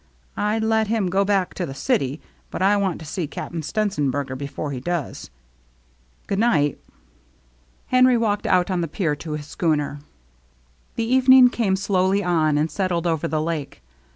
I'd 0.35 0.63
let 0.63 0.87
him 0.87 1.09
go 1.11 1.23
back 1.23 1.53
to 1.53 1.63
the 1.67 1.75
city, 1.75 2.19
but 2.49 2.59
I 2.63 2.75
want 2.75 2.97
to 3.01 3.05
see 3.05 3.27
Cap'n 3.27 3.61
Stenzenberger 3.61 4.35
before 4.35 4.71
he 4.71 4.79
does. 4.79 5.29
Good 6.25 6.39
night." 6.39 6.79
Henry 7.85 8.17
walked 8.17 8.47
out 8.47 8.71
on 8.71 8.81
the 8.81 8.87
pier 8.87 9.15
to 9.17 9.33
his 9.33 9.45
schooner. 9.45 9.99
The 10.95 11.05
evening 11.05 11.49
came 11.51 11.75
slowly 11.75 12.23
on 12.23 12.57
and 12.57 12.71
settled 12.71 13.05
over 13.05 13.27
the 13.27 13.43
lake. 13.43 13.83